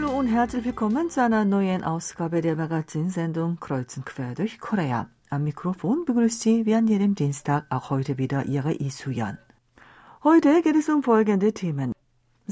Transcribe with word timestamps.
Hallo 0.00 0.18
und 0.18 0.28
herzlich 0.28 0.64
willkommen 0.64 1.10
zu 1.10 1.22
einer 1.22 1.44
neuen 1.44 1.84
Ausgabe 1.84 2.40
der 2.40 2.56
Magazinsendung 2.56 3.60
Kreuzen 3.60 4.02
quer 4.02 4.34
durch 4.34 4.58
Korea. 4.58 5.10
Am 5.28 5.44
Mikrofon 5.44 6.06
begrüßt 6.06 6.40
Sie 6.40 6.64
wie 6.64 6.74
an 6.74 6.86
jedem 6.86 7.14
Dienstag 7.14 7.66
auch 7.68 7.90
heute 7.90 8.16
wieder 8.16 8.46
Ihre 8.46 8.72
Isuyan. 8.72 9.36
Heute 10.24 10.62
geht 10.62 10.76
es 10.76 10.88
um 10.88 11.02
folgende 11.02 11.52
Themen. 11.52 11.92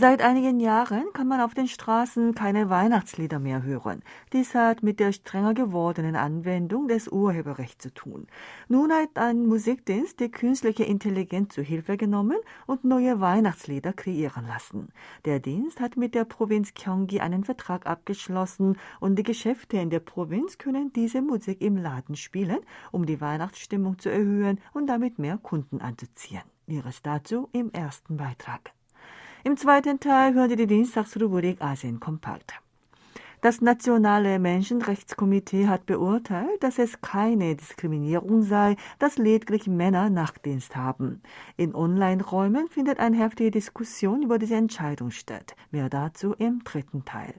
Seit 0.01 0.23
einigen 0.23 0.61
Jahren 0.61 1.13
kann 1.13 1.27
man 1.27 1.41
auf 1.41 1.55
den 1.55 1.67
Straßen 1.67 2.33
keine 2.33 2.71
Weihnachtslieder 2.71 3.41
mehr 3.41 3.65
hören. 3.65 4.05
Dies 4.33 4.55
hat 4.55 4.85
mit 4.85 5.01
der 5.01 5.11
strenger 5.11 5.55
gewordenen 5.55 6.15
Anwendung 6.15 6.87
des 6.87 7.09
Urheberrechts 7.09 7.83
zu 7.83 7.93
tun. 7.93 8.29
Nun 8.69 8.93
hat 8.93 9.19
ein 9.19 9.45
Musikdienst 9.47 10.21
die 10.21 10.31
künstliche 10.31 10.85
Intelligenz 10.85 11.53
zu 11.53 11.63
Hilfe 11.63 11.97
genommen 11.97 12.37
und 12.67 12.85
neue 12.85 13.19
Weihnachtslieder 13.19 13.93
kreieren 13.93 14.47
lassen. 14.47 14.91
Der 15.25 15.41
Dienst 15.41 15.81
hat 15.81 15.97
mit 15.97 16.15
der 16.15 16.27
Provinz 16.27 16.75
Gyeonggi 16.75 17.19
einen 17.19 17.43
Vertrag 17.43 17.85
abgeschlossen 17.87 18.79
und 19.01 19.17
die 19.17 19.25
Geschäfte 19.25 19.79
in 19.79 19.91
der 19.91 19.99
Provinz 19.99 20.59
können 20.59 20.93
diese 20.93 21.23
Musik 21.23 21.61
im 21.61 21.77
Laden 21.77 22.15
spielen, 22.15 22.61
um 22.93 23.05
die 23.05 23.21
Weihnachtsstimmung 23.21 23.99
zu 23.99 24.11
erhöhen 24.11 24.61
und 24.75 24.87
damit 24.87 25.19
mehr 25.19 25.39
Kunden 25.39 25.81
anzuziehen. 25.81 26.45
Ihres 26.69 27.03
dazu 27.03 27.49
im 27.51 27.73
ersten 27.73 28.17
Beitrag. 28.17 28.78
Im 29.45 29.57
zweiten 29.57 30.01
Teil 30.01 30.35
hörte 30.35 30.57
die 30.57 30.67
Dienstagsrubrik 30.67 31.63
Asien 31.63 32.01
Kompakt. 32.01 32.55
Das 33.41 33.61
Nationale 33.61 34.41
Menschenrechtskomitee 34.41 35.69
hat 35.69 35.87
beurteilt, 35.87 36.61
dass 36.61 36.81
es 36.81 37.01
keine 37.01 37.55
Diskriminierung 37.55 38.43
sei, 38.43 38.75
dass 38.99 39.17
lediglich 39.17 39.69
Männer 39.69 40.11
Nachtdienst 40.11 40.75
haben. 40.75 41.23
In 41.57 41.73
Online-Räumen 41.73 42.67
findet 42.67 42.99
eine 42.99 43.17
heftige 43.17 43.53
Diskussion 43.53 44.23
über 44.23 44.41
diese 44.41 44.57
Entscheidung 44.57 45.13
statt. 45.13 45.55
Mehr 45.71 45.89
dazu 45.89 46.35
im 46.35 46.65
dritten 46.65 47.05
Teil. 47.05 47.35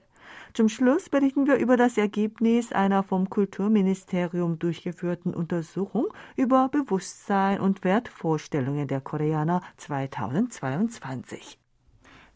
Zum 0.54 0.70
Schluss 0.70 1.10
berichten 1.10 1.48
wir 1.48 1.58
über 1.58 1.76
das 1.76 1.98
Ergebnis 1.98 2.72
einer 2.72 3.04
vom 3.04 3.30
Kulturministerium 3.30 4.58
durchgeführten 4.58 5.34
Untersuchung 5.34 6.08
über 6.38 6.70
Bewusstsein 6.70 7.60
und 7.60 7.84
Wertvorstellungen 7.84 8.88
der 8.88 9.02
Koreaner 9.02 9.62
2022. 9.76 11.60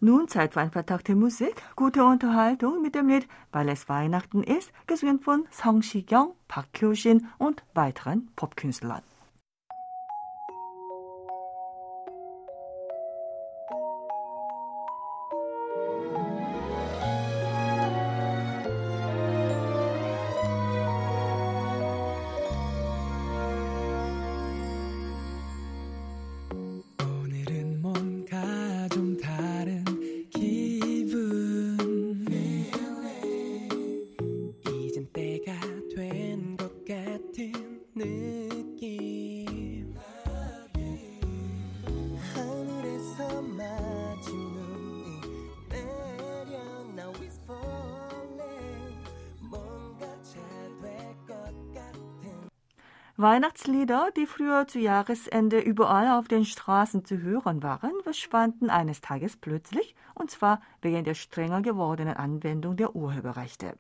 Nun 0.06 0.28
Zeit 0.28 0.54
für 0.54 0.60
ein 0.60 0.70
paar 0.70 0.86
Takte 0.86 1.16
Musik, 1.16 1.56
gute 1.78 2.04
Unterhaltung 2.04 2.82
mit 2.82 2.94
dem 2.94 3.08
Lied 3.08 3.26
Weil 3.54 3.70
es 3.70 3.88
Weihnachten 3.88 4.44
ist, 4.44 4.74
gesungen 4.86 5.22
von 5.22 5.46
Song 5.50 5.82
Si-kyung, 5.82 6.34
Park 6.50 6.68
Hyo-shin 6.78 7.30
und 7.38 7.64
weiteren 7.74 8.28
Popkünstlern. 8.36 9.02
Weihnachtslieder, 53.24 54.10
die 54.18 54.26
früher 54.26 54.68
zu 54.68 54.80
Jahresende 54.80 55.62
überall 55.62 56.20
auf 56.20 56.28
den 56.28 56.44
Straßen 56.44 57.06
zu 57.06 57.20
hören 57.20 57.64
waren, 57.64 57.94
verschwanden 58.04 58.70
eines 58.70 59.00
Tages 59.00 59.38
plötzlich, 59.38 59.96
und 60.14 60.30
zwar 60.30 60.60
wegen 60.82 61.06
der 61.06 61.14
strenger 61.14 61.62
gewordenen 61.62 62.18
Anwendung 62.18 62.76
der 62.76 62.98
Urheberrechte. 62.98 63.78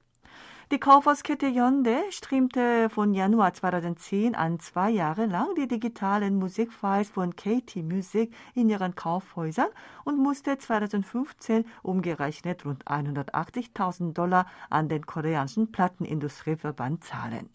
Die 0.72 0.80
Kaufhauskette 0.80 1.48
Yonde 1.48 1.98
streamte 2.10 2.90
von 2.90 3.14
Januar 3.14 3.54
2010 3.54 4.34
an 4.34 4.62
zwei 4.62 4.90
Jahre 4.92 5.26
lang 5.26 5.54
die 5.58 5.68
digitalen 5.68 6.40
Musikfiles 6.40 7.10
von 7.10 7.36
KT 7.36 7.84
Music 7.84 8.34
in 8.56 8.70
ihren 8.70 8.96
Kaufhäusern 8.96 9.68
und 10.06 10.20
musste 10.20 10.58
2015 10.58 11.66
umgerechnet 11.82 12.64
rund 12.64 12.86
180.000 12.86 14.14
Dollar 14.14 14.46
an 14.70 14.88
den 14.88 15.06
koreanischen 15.06 15.70
Plattenindustrieverband 15.74 17.04
zahlen. 17.04 17.50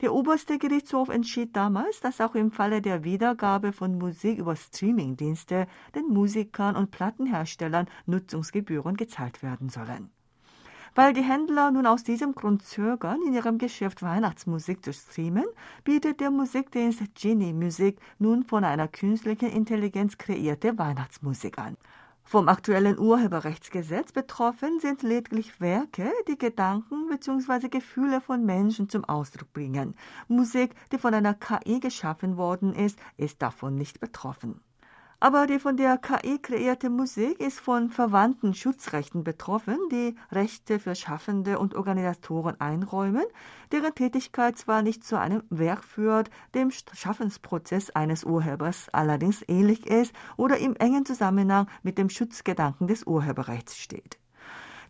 Der 0.00 0.14
oberste 0.14 0.56
Gerichtshof 0.58 1.10
entschied 1.10 1.54
damals, 1.54 2.00
dass 2.00 2.22
auch 2.22 2.34
im 2.34 2.50
Falle 2.50 2.80
der 2.80 3.04
Wiedergabe 3.04 3.72
von 3.72 3.98
Musik 3.98 4.38
über 4.38 4.56
Streamingdienste 4.56 5.66
den 5.94 6.08
Musikern 6.08 6.74
und 6.74 6.90
Plattenherstellern 6.90 7.86
Nutzungsgebühren 8.06 8.96
gezahlt 8.96 9.42
werden 9.42 9.68
sollen. 9.68 10.10
Weil 10.94 11.12
die 11.12 11.22
Händler 11.22 11.70
nun 11.70 11.86
aus 11.86 12.02
diesem 12.02 12.34
Grund 12.34 12.62
zögern, 12.62 13.20
in 13.26 13.34
ihrem 13.34 13.58
Geschäft 13.58 14.02
Weihnachtsmusik 14.02 14.84
zu 14.84 14.92
streamen, 14.92 15.44
bietet 15.84 16.20
der 16.20 16.30
Musikdienst 16.30 17.02
Genie 17.14 17.52
Music 17.52 18.00
nun 18.18 18.42
von 18.44 18.64
einer 18.64 18.88
künstlichen 18.88 19.50
Intelligenz 19.50 20.16
kreierte 20.16 20.78
Weihnachtsmusik 20.78 21.58
an. 21.58 21.76
Vom 22.30 22.46
aktuellen 22.46 22.96
Urheberrechtsgesetz 22.96 24.12
betroffen 24.12 24.78
sind 24.78 25.02
lediglich 25.02 25.60
Werke, 25.60 26.12
die 26.28 26.38
Gedanken 26.38 27.08
bzw. 27.08 27.68
Gefühle 27.68 28.20
von 28.20 28.46
Menschen 28.46 28.88
zum 28.88 29.04
Ausdruck 29.04 29.52
bringen. 29.52 29.96
Musik, 30.28 30.76
die 30.92 30.98
von 30.98 31.12
einer 31.12 31.34
KI 31.34 31.80
geschaffen 31.80 32.36
worden 32.36 32.72
ist, 32.72 33.00
ist 33.16 33.42
davon 33.42 33.74
nicht 33.74 33.98
betroffen. 33.98 34.60
Aber 35.22 35.46
die 35.46 35.58
von 35.58 35.76
der 35.76 35.98
KI 35.98 36.38
kreierte 36.38 36.88
Musik 36.88 37.38
ist 37.40 37.60
von 37.60 37.90
verwandten 37.90 38.54
Schutzrechten 38.54 39.22
betroffen, 39.22 39.76
die 39.92 40.16
Rechte 40.32 40.78
für 40.78 40.94
Schaffende 40.94 41.58
und 41.58 41.74
Organisatoren 41.74 42.58
einräumen, 42.58 43.24
deren 43.70 43.94
Tätigkeit 43.94 44.56
zwar 44.56 44.80
nicht 44.80 45.04
zu 45.04 45.18
einem 45.18 45.42
Werk 45.50 45.84
führt, 45.84 46.30
dem 46.54 46.70
Schaffensprozess 46.70 47.90
eines 47.90 48.24
Urhebers 48.24 48.88
allerdings 48.92 49.44
ähnlich 49.46 49.86
ist 49.86 50.14
oder 50.38 50.56
im 50.56 50.74
engen 50.76 51.04
Zusammenhang 51.04 51.66
mit 51.82 51.98
dem 51.98 52.08
Schutzgedanken 52.08 52.86
des 52.86 53.04
Urheberrechts 53.04 53.76
steht. 53.76 54.18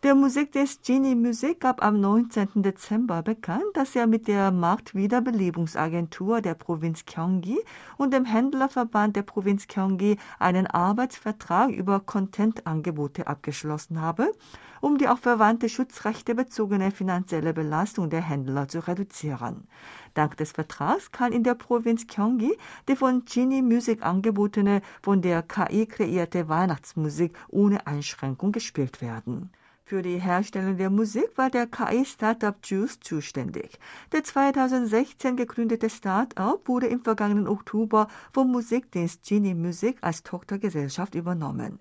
Der 0.03 0.15
Musik 0.15 0.53
des 0.53 0.81
Genie 0.81 1.15
Musik 1.15 1.61
gab 1.61 1.85
am 1.85 2.01
19. 2.01 2.63
Dezember 2.63 3.23
bekannt, 3.23 3.67
dass 3.75 3.95
er 3.95 4.07
mit 4.07 4.29
der 4.29 4.51
Marktwiederbelebungsagentur 4.51 6.41
der 6.41 6.55
Provinz 6.55 7.05
Gyeonggi 7.05 7.59
und 7.99 8.15
dem 8.15 8.25
Händlerverband 8.25 9.15
der 9.15 9.25
Provinz 9.25 9.69
Gyeonggi 9.69 10.17
einen 10.39 10.67
Arbeitsvertrag 10.67 11.73
über 11.73 12.01
Content-Angebote 12.01 13.27
abgeschlossen 13.27 14.01
habe, 14.01 14.33
um 14.81 14.97
die 14.97 15.07
auf 15.07 15.21
verwandte 15.21 15.69
Schutzrechte 15.69 16.35
bezogene 16.35 16.93
finanzielle 16.93 17.53
Belastung 17.53 18.09
der 18.09 18.23
Händler 18.23 18.69
zu 18.69 18.79
reduzieren. 18.89 19.69
Dank 20.15 20.35
des 20.39 20.53
Vertrags 20.53 21.13
kann 21.13 21.31
in 21.31 21.45
der 21.45 21.57
Provinz 21.57 22.07
Gyeonggi 22.07 22.57
die 22.89 22.97
von 22.97 23.27
Genie 23.27 23.61
Music 23.61 24.03
angebotene, 24.03 24.81
von 25.03 25.21
der 25.21 25.43
KI 25.43 25.85
kreierte 25.85 26.49
Weihnachtsmusik 26.49 27.37
ohne 27.49 27.87
Einschränkung 27.87 28.51
gespielt 28.51 29.03
werden. 29.03 29.51
Für 29.91 30.03
die 30.03 30.21
Herstellung 30.21 30.77
der 30.77 30.89
Musik 30.89 31.31
war 31.35 31.51
der 31.51 31.67
KI-Startup 31.67 32.55
Juice 32.63 33.01
zuständig. 33.01 33.77
Der 34.13 34.23
2016 34.23 35.35
gegründete 35.35 35.91
Startup 35.91 36.61
wurde 36.69 36.87
im 36.87 37.03
vergangenen 37.03 37.49
Oktober 37.49 38.07
vom 38.33 38.53
Musikdienst 38.53 39.27
Genie 39.27 39.53
Music 39.53 39.99
als 40.01 40.23
Tochtergesellschaft 40.23 41.17
übernommen. 41.17 41.81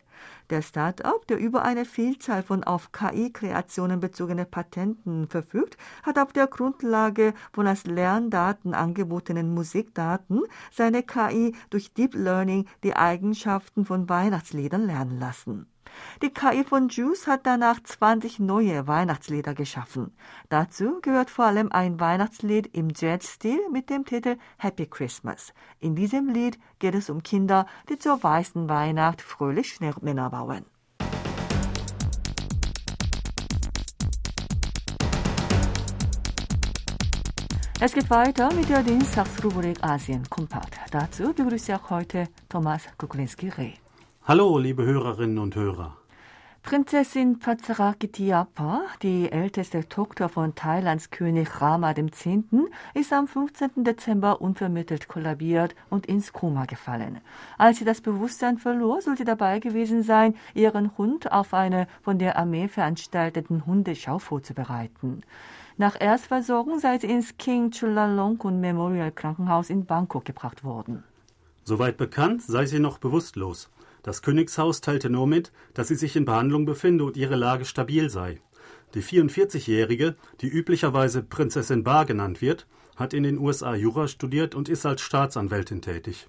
Der 0.50 0.64
Startup, 0.64 1.24
der 1.28 1.38
über 1.38 1.62
eine 1.62 1.86
Vielzahl 1.86 2.42
von 2.42 2.64
auf 2.64 2.92
KI-Kreationen 2.92 4.00
bezogene 4.00 4.46
Patenten 4.46 5.28
verfügt, 5.28 5.78
hat 6.02 6.18
auf 6.18 6.34
der 6.34 6.48
Grundlage 6.48 7.36
von 7.54 7.68
als 7.68 7.86
Lerndaten 7.86 8.74
angebotenen 8.74 9.54
Musikdaten 9.54 10.42
seine 10.72 11.04
KI 11.04 11.54
durch 11.70 11.94
Deep 11.94 12.16
Learning 12.16 12.66
die 12.82 12.96
Eigenschaften 12.96 13.86
von 13.86 14.10
Weihnachtsliedern 14.10 14.88
lernen 14.88 15.20
lassen. 15.20 15.68
Die 16.22 16.30
KI 16.30 16.64
von 16.64 16.90
Juice 16.90 17.28
hat 17.28 17.46
danach 17.46 17.82
20 17.82 18.40
neue 18.40 18.88
Weihnachtslieder 18.88 19.54
geschaffen. 19.54 20.14
Dazu 20.50 21.00
gehört 21.02 21.30
vor 21.30 21.46
allem 21.46 21.72
ein 21.72 22.00
Weihnachtslied 22.00 22.76
im 22.76 22.90
Jazz-Stil 22.96 23.60
mit 23.72 23.90
dem 23.90 24.06
Titel 24.06 24.38
Happy 24.58 24.86
Christmas. 24.86 25.54
In 25.80 25.96
diesem 25.96 26.30
Lied 26.30 26.60
geht 26.80 26.96
es 26.96 27.10
um 27.10 27.24
Kinder, 27.24 27.66
die 27.90 27.98
zur 27.98 28.22
weißen 28.22 28.70
Weihnacht 28.70 29.22
fröhlich 29.22 29.74
Schneemänner 29.74 30.30
bauen. 30.30 30.66
Es 37.82 37.94
geht 37.94 38.10
weiter 38.10 38.54
mit 38.54 38.68
der 38.68 38.84
Dienstagsrubrik 38.84 39.82
Asien 39.82 40.30
Kompakt. 40.30 40.78
Dazu 40.92 41.34
begrüße 41.34 41.72
ich 41.72 41.78
auch 41.78 41.90
heute 41.90 42.28
Thomas 42.50 42.84
Kuklinski-Reh. 42.98 43.76
Hallo, 44.26 44.60
liebe 44.60 44.86
Hörerinnen 44.86 45.40
und 45.40 45.56
Hörer. 45.56 45.98
Prinzessin 46.62 47.40
Pacharakitiapa, 47.40 48.82
die 49.02 49.32
älteste 49.32 49.90
Tochter 49.90 50.30
von 50.30 50.54
Thailands 50.54 51.10
König 51.10 51.62
Rama 51.62 51.96
X., 51.98 52.28
ist 52.94 53.12
am 53.12 53.28
15. 53.28 53.84
Dezember 53.84 54.40
unvermittelt 54.40 55.08
kollabiert 55.08 55.74
und 55.90 56.06
ins 56.06 56.32
Koma 56.32 56.66
gefallen. 56.66 57.22
Als 57.58 57.80
sie 57.80 57.86
das 57.86 58.02
Bewusstsein 58.02 58.60
verlor, 58.60 59.02
soll 59.02 59.18
sie 59.18 59.24
dabei 59.24 59.58
gewesen 59.58 60.04
sein, 60.04 60.36
ihren 60.54 60.96
Hund 60.98 61.32
auf 61.32 61.56
eine 61.56 61.88
von 62.04 62.20
der 62.20 62.38
Armee 62.38 62.68
veranstalteten 62.68 63.66
Hundeschau 63.66 64.20
vorzubereiten. 64.20 65.24
Nach 65.78 66.00
Erstversorgung 66.00 66.78
sei 66.78 67.00
sie 67.00 67.08
ins 67.08 67.38
King 67.38 67.72
Chulalongkorn 67.72 68.60
Memorial 68.60 69.12
Krankenhaus 69.12 69.72
in 69.72 69.86
Bangkok 69.86 70.26
gebracht 70.26 70.64
worden. 70.64 71.04
Soweit 71.64 71.98
bekannt 71.98 72.44
sei 72.44 72.66
sie 72.66 72.80
noch 72.80 72.98
bewusstlos. 73.00 73.70
Das 74.04 74.22
Königshaus 74.22 74.82
teilte 74.82 75.10
nur 75.10 75.28
mit, 75.28 75.52
dass 75.74 75.90
sie 75.90 75.96
sich 75.96 76.16
in 76.16 76.26
Behandlung 76.26 76.66
befinde 76.66 77.04
und 77.04 77.18
ihre 77.18 77.36
Lage 77.36 77.66
stabil 77.66 78.10
sei. 78.10 78.42
Die 78.94 79.04
44-Jährige, 79.04 80.16
die 80.42 80.48
üblicherweise 80.48 81.22
Prinzessin 81.22 81.84
Bar 81.84 82.06
genannt 82.06 82.42
wird, 82.42 82.66
hat 82.96 83.14
in 83.14 83.24
den 83.24 83.38
USA 83.38 83.76
Jura 83.76 84.08
studiert 84.08 84.56
und 84.56 84.68
ist 84.68 84.86
als 84.86 85.02
Staatsanwältin 85.02 85.82
tätig. 85.82 86.28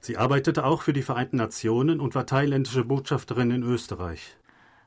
Sie 0.00 0.16
arbeitete 0.16 0.64
auch 0.64 0.82
für 0.82 0.92
die 0.92 1.02
Vereinten 1.02 1.36
Nationen 1.36 2.00
und 2.00 2.14
war 2.14 2.26
thailändische 2.26 2.84
Botschafterin 2.84 3.50
in 3.50 3.62
Österreich. 3.62 4.36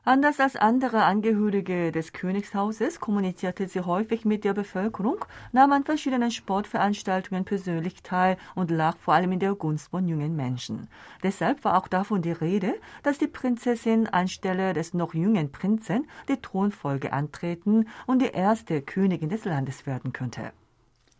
Anders 0.02 0.40
als 0.40 0.56
andere 0.56 1.04
Angehörige 1.04 1.92
des 1.92 2.14
Königshauses 2.14 3.00
kommunizierte 3.00 3.68
sie 3.68 3.80
häufig 3.80 4.24
mit 4.24 4.44
der 4.44 4.54
Bevölkerung, 4.54 5.22
nahm 5.52 5.72
an 5.72 5.84
verschiedenen 5.84 6.30
Sportveranstaltungen 6.30 7.44
persönlich 7.44 8.02
teil 8.02 8.38
und 8.54 8.70
lag 8.70 8.96
vor 8.96 9.12
allem 9.12 9.32
in 9.32 9.40
der 9.40 9.54
Gunst 9.54 9.90
von 9.90 10.08
jungen 10.08 10.36
Menschen. 10.36 10.88
Deshalb 11.22 11.64
war 11.64 11.76
auch 11.76 11.86
davon 11.86 12.22
die 12.22 12.32
Rede, 12.32 12.76
dass 13.02 13.18
die 13.18 13.26
Prinzessin 13.26 14.06
anstelle 14.06 14.72
des 14.72 14.94
noch 14.94 15.12
jungen 15.12 15.52
Prinzen 15.52 16.06
die 16.30 16.40
Thronfolge 16.40 17.12
antreten 17.12 17.86
und 18.06 18.22
die 18.22 18.32
erste 18.32 18.80
Königin 18.80 19.28
des 19.28 19.44
Landes 19.44 19.84
werden 19.84 20.14
könnte. 20.14 20.52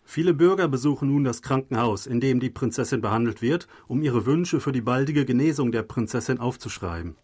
Viele 0.05 0.35
Bürger 0.35 0.67
besuchen 0.67 1.09
nun 1.09 1.23
das 1.23 1.41
Krankenhaus, 1.41 2.07
in 2.07 2.19
dem 2.19 2.41
die 2.41 2.51
Prinzessin 2.51 3.01
behandelt 3.01 3.43
wird, 3.43 3.69
um 3.87 4.03
ihre 4.03 4.27
Wünsche 4.27 4.59
für 4.59 4.73
die 4.73 4.81
baldige 4.81 5.25
Genesung 5.25 5.71
der 5.71 5.85
Prinzessin 5.85 6.41
aufzuschreiben. 6.41 7.15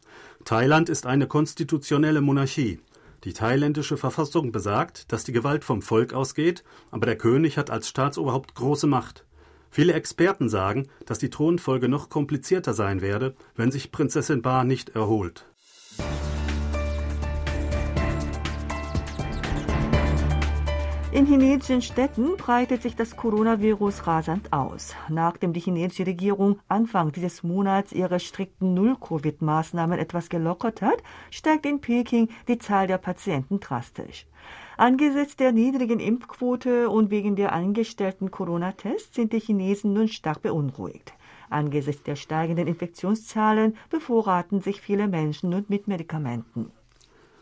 Thailand 0.44 0.88
ist 0.88 1.06
eine 1.06 1.26
konstitutionelle 1.26 2.20
Monarchie. 2.20 2.80
Die 3.24 3.32
thailändische 3.32 3.96
Verfassung 3.96 4.52
besagt, 4.52 5.10
dass 5.12 5.24
die 5.24 5.32
Gewalt 5.32 5.64
vom 5.64 5.82
Volk 5.82 6.12
ausgeht, 6.12 6.62
aber 6.90 7.06
der 7.06 7.16
König 7.16 7.58
hat 7.58 7.70
als 7.70 7.88
Staatsoberhaupt 7.88 8.54
große 8.54 8.86
Macht. 8.86 9.24
Viele 9.70 9.94
Experten 9.94 10.48
sagen, 10.48 10.88
dass 11.06 11.18
die 11.18 11.30
Thronfolge 11.30 11.88
noch 11.88 12.08
komplizierter 12.08 12.72
sein 12.72 13.00
werde, 13.00 13.34
wenn 13.56 13.70
sich 13.70 13.92
Prinzessin 13.92 14.42
Ba 14.42 14.64
nicht 14.64 14.90
erholt. 14.90 15.44
In 21.16 21.24
chinesischen 21.24 21.80
Städten 21.80 22.36
breitet 22.36 22.82
sich 22.82 22.94
das 22.94 23.16
Coronavirus 23.16 24.06
rasant 24.06 24.52
aus. 24.52 24.94
Nachdem 25.08 25.54
die 25.54 25.60
chinesische 25.60 26.06
Regierung 26.06 26.58
Anfang 26.68 27.10
dieses 27.10 27.42
Monats 27.42 27.92
ihre 27.92 28.20
strikten 28.20 28.74
Null-Covid-Maßnahmen 28.74 29.98
etwas 29.98 30.28
gelockert 30.28 30.82
hat, 30.82 31.02
steigt 31.30 31.64
in 31.64 31.80
Peking 31.80 32.28
die 32.48 32.58
Zahl 32.58 32.86
der 32.86 32.98
Patienten 32.98 33.60
drastisch. 33.60 34.26
Angesichts 34.76 35.36
der 35.36 35.52
niedrigen 35.52 36.00
Impfquote 36.00 36.90
und 36.90 37.10
wegen 37.10 37.34
der 37.34 37.54
angestellten 37.54 38.30
Corona-Tests 38.30 39.14
sind 39.14 39.32
die 39.32 39.40
Chinesen 39.40 39.94
nun 39.94 40.08
stark 40.08 40.42
beunruhigt. 40.42 41.14
Angesichts 41.48 42.02
der 42.02 42.16
steigenden 42.16 42.66
Infektionszahlen 42.66 43.74
bevorraten 43.88 44.60
sich 44.60 44.82
viele 44.82 45.08
Menschen 45.08 45.48
nun 45.48 45.64
mit 45.68 45.88
Medikamenten. 45.88 46.72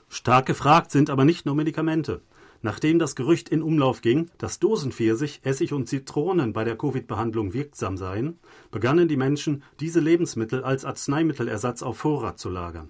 Stark 0.09 0.47
gefragt 0.47 0.93
sind 0.93 1.11
aber 1.11 1.25
nicht 1.25 1.45
nur 1.45 1.57
Medikamente. 1.57 2.23
Nachdem 2.65 2.99
das 2.99 3.15
Gerücht 3.15 3.51
in 3.51 3.63
Umlauf 3.63 4.01
ging, 4.01 4.31
dass 4.39 4.59
Dosenpfirsich, 4.59 5.41
Essig 5.43 5.75
und 5.75 5.87
Zitronen 5.87 6.55
bei 6.55 6.65
der 6.65 6.79
Covid-Behandlung 6.79 7.53
wirksam 7.53 7.99
seien, 7.99 8.39
begannen 8.71 9.07
die 9.07 9.19
Menschen, 9.19 9.63
diese 9.81 10.01
Lebensmittel 10.01 10.65
als 10.65 10.87
Arzneimittelersatz 10.87 11.83
auf 11.83 11.99
Vorrat 11.99 12.39
zu 12.39 12.49
lagern. 12.49 12.89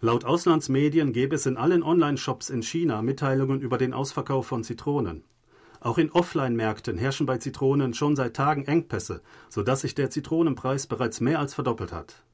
Laut 0.00 0.24
Auslandsmedien 0.24 1.12
gäbe 1.12 1.36
es 1.36 1.46
in 1.46 1.56
allen 1.56 1.84
Online-Shops 1.84 2.50
in 2.50 2.64
China 2.64 3.02
Mitteilungen 3.02 3.60
über 3.60 3.78
den 3.78 3.92
Ausverkauf 3.92 4.48
von 4.48 4.64
Zitronen. 4.64 5.22
Auch 5.78 5.98
in 5.98 6.10
Offline-Märkten 6.10 6.98
herrschen 6.98 7.26
bei 7.26 7.38
Zitronen 7.38 7.94
schon 7.94 8.16
seit 8.16 8.34
Tagen 8.34 8.64
Engpässe, 8.64 9.22
sodass 9.48 9.82
sich 9.82 9.94
der 9.94 10.10
Zitronenpreis 10.10 10.88
bereits 10.88 11.20
mehr 11.20 11.38
als 11.38 11.54
verdoppelt 11.54 11.92
hat. 11.92 12.24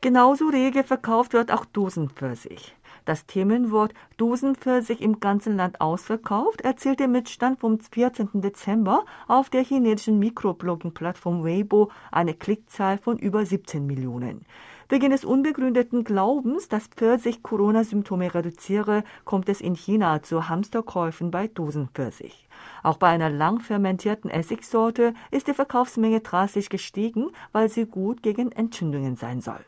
Genauso 0.00 0.48
rege 0.48 0.82
verkauft 0.82 1.34
wird 1.34 1.52
auch 1.52 1.66
Dosenpfirsich. 1.66 2.74
Das 3.04 3.26
Themenwort 3.26 3.94
Dosenpfirsich 4.16 5.00
im 5.00 5.18
ganzen 5.18 5.56
Land 5.56 5.80
ausverkauft 5.80 6.60
erzählt 6.60 7.00
der 7.00 7.08
Mitstand 7.08 7.58
vom 7.58 7.80
14. 7.80 8.40
Dezember 8.40 9.04
auf 9.26 9.50
der 9.50 9.64
chinesischen 9.64 10.20
Mikroblogging-Plattform 10.20 11.42
Weibo 11.42 11.90
eine 12.12 12.34
Klickzahl 12.34 12.98
von 12.98 13.18
über 13.18 13.44
17 13.44 13.86
Millionen. 13.86 14.46
Wegen 14.88 15.10
des 15.10 15.24
unbegründeten 15.24 16.04
Glaubens, 16.04 16.68
dass 16.68 16.86
Pfirsich 16.86 17.42
Corona-Symptome 17.42 18.34
reduziere, 18.34 19.02
kommt 19.24 19.48
es 19.48 19.60
in 19.60 19.74
China 19.74 20.22
zu 20.22 20.48
Hamsterkäufen 20.48 21.32
bei 21.32 21.48
Dosenpfirsich. 21.48 22.46
Auch 22.84 22.98
bei 22.98 23.08
einer 23.08 23.30
lang 23.30 23.58
fermentierten 23.60 24.30
Essigsorte 24.30 25.14
ist 25.30 25.48
die 25.48 25.54
Verkaufsmenge 25.54 26.20
drastisch 26.20 26.68
gestiegen, 26.68 27.30
weil 27.50 27.68
sie 27.68 27.86
gut 27.86 28.22
gegen 28.22 28.52
Entzündungen 28.52 29.16
sein 29.16 29.40
soll. 29.40 29.64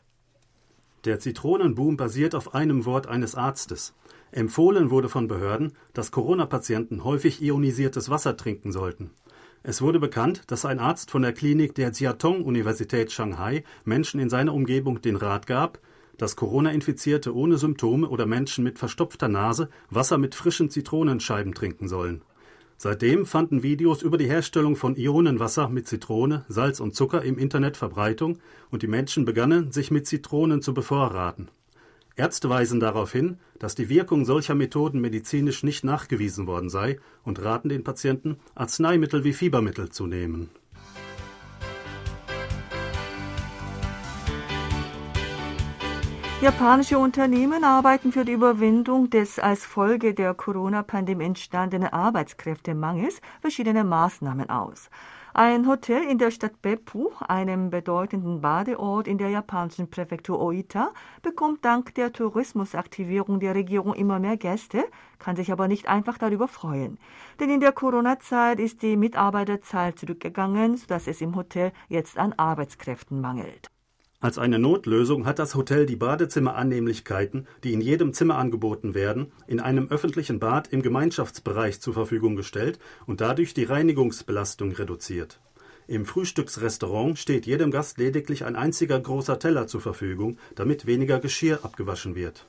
Der 1.04 1.20
Zitronenboom 1.20 1.98
basiert 1.98 2.34
auf 2.34 2.54
einem 2.54 2.86
Wort 2.86 3.06
eines 3.06 3.34
Arztes. 3.34 3.94
Empfohlen 4.32 4.90
wurde 4.90 5.10
von 5.10 5.28
Behörden, 5.28 5.72
dass 5.92 6.10
Corona-Patienten 6.10 7.04
häufig 7.04 7.42
ionisiertes 7.42 8.08
Wasser 8.08 8.38
trinken 8.38 8.72
sollten. 8.72 9.10
Es 9.62 9.82
wurde 9.82 10.00
bekannt, 10.00 10.42
dass 10.46 10.64
ein 10.64 10.78
Arzt 10.78 11.10
von 11.10 11.20
der 11.20 11.34
Klinik 11.34 11.74
der 11.74 11.90
Jiatong-Universität 11.92 13.12
Shanghai 13.12 13.64
Menschen 13.84 14.18
in 14.18 14.30
seiner 14.30 14.54
Umgebung 14.54 15.02
den 15.02 15.16
Rat 15.16 15.46
gab, 15.46 15.78
dass 16.16 16.36
Corona-Infizierte 16.36 17.34
ohne 17.34 17.58
Symptome 17.58 18.08
oder 18.08 18.24
Menschen 18.24 18.64
mit 18.64 18.78
verstopfter 18.78 19.28
Nase 19.28 19.68
Wasser 19.90 20.16
mit 20.16 20.34
frischen 20.34 20.70
Zitronenscheiben 20.70 21.54
trinken 21.54 21.86
sollen. 21.86 22.22
Seitdem 22.84 23.24
fanden 23.24 23.62
Videos 23.62 24.02
über 24.02 24.18
die 24.18 24.26
Herstellung 24.26 24.76
von 24.76 24.94
Ionenwasser 24.94 25.70
mit 25.70 25.88
Zitrone, 25.88 26.44
Salz 26.48 26.80
und 26.80 26.94
Zucker 26.94 27.22
im 27.22 27.38
Internet 27.38 27.78
Verbreitung 27.78 28.40
und 28.70 28.82
die 28.82 28.88
Menschen 28.88 29.24
begannen, 29.24 29.72
sich 29.72 29.90
mit 29.90 30.06
Zitronen 30.06 30.60
zu 30.60 30.74
bevorraten. 30.74 31.48
Ärzte 32.14 32.50
weisen 32.50 32.80
darauf 32.80 33.10
hin, 33.10 33.38
dass 33.58 33.74
die 33.74 33.88
Wirkung 33.88 34.26
solcher 34.26 34.54
Methoden 34.54 35.00
medizinisch 35.00 35.62
nicht 35.62 35.82
nachgewiesen 35.82 36.46
worden 36.46 36.68
sei 36.68 36.98
und 37.22 37.42
raten 37.42 37.70
den 37.70 37.84
Patienten, 37.84 38.36
Arzneimittel 38.54 39.24
wie 39.24 39.32
Fiebermittel 39.32 39.88
zu 39.88 40.06
nehmen. 40.06 40.50
Japanische 46.44 46.98
Unternehmen 46.98 47.64
arbeiten 47.64 48.12
für 48.12 48.26
die 48.26 48.32
Überwindung 48.32 49.08
des 49.08 49.38
als 49.38 49.64
Folge 49.64 50.12
der 50.12 50.34
Corona-Pandemie 50.34 51.24
entstandenen 51.24 51.88
Arbeitskräftemangels 51.88 53.22
verschiedene 53.40 53.82
Maßnahmen 53.82 54.50
aus. 54.50 54.90
Ein 55.32 55.66
Hotel 55.66 56.02
in 56.02 56.18
der 56.18 56.30
Stadt 56.30 56.60
Beppu, 56.60 57.08
einem 57.26 57.70
bedeutenden 57.70 58.42
Badeort 58.42 59.08
in 59.08 59.16
der 59.16 59.30
japanischen 59.30 59.88
Präfektur 59.88 60.38
Oita, 60.38 60.90
bekommt 61.22 61.64
dank 61.64 61.94
der 61.94 62.12
Tourismusaktivierung 62.12 63.40
der 63.40 63.54
Regierung 63.54 63.94
immer 63.94 64.18
mehr 64.18 64.36
Gäste, 64.36 64.84
kann 65.18 65.36
sich 65.36 65.50
aber 65.50 65.66
nicht 65.66 65.88
einfach 65.88 66.18
darüber 66.18 66.46
freuen. 66.46 66.98
Denn 67.40 67.48
in 67.48 67.60
der 67.60 67.72
Corona-Zeit 67.72 68.60
ist 68.60 68.82
die 68.82 68.98
Mitarbeiterzahl 68.98 69.94
zurückgegangen, 69.94 70.76
sodass 70.76 71.06
es 71.06 71.22
im 71.22 71.36
Hotel 71.36 71.72
jetzt 71.88 72.18
an 72.18 72.34
Arbeitskräften 72.34 73.22
mangelt. 73.22 73.70
Als 74.24 74.38
eine 74.38 74.58
Notlösung 74.58 75.26
hat 75.26 75.38
das 75.38 75.54
Hotel 75.54 75.84
die 75.84 75.96
Badezimmerannehmlichkeiten, 75.96 77.46
die 77.62 77.74
in 77.74 77.82
jedem 77.82 78.14
Zimmer 78.14 78.38
angeboten 78.38 78.94
werden, 78.94 79.30
in 79.46 79.60
einem 79.60 79.88
öffentlichen 79.90 80.38
Bad 80.38 80.68
im 80.68 80.80
Gemeinschaftsbereich 80.80 81.82
zur 81.82 81.92
Verfügung 81.92 82.34
gestellt 82.34 82.78
und 83.04 83.20
dadurch 83.20 83.52
die 83.52 83.64
Reinigungsbelastung 83.64 84.72
reduziert. 84.72 85.40
Im 85.88 86.06
Frühstücksrestaurant 86.06 87.18
steht 87.18 87.44
jedem 87.44 87.70
Gast 87.70 87.98
lediglich 87.98 88.46
ein 88.46 88.56
einziger 88.56 88.98
großer 88.98 89.38
Teller 89.38 89.66
zur 89.66 89.82
Verfügung, 89.82 90.38
damit 90.54 90.86
weniger 90.86 91.18
Geschirr 91.18 91.58
abgewaschen 91.62 92.14
wird. 92.14 92.46